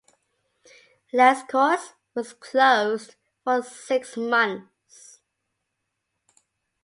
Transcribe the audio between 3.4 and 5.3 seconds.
for six months.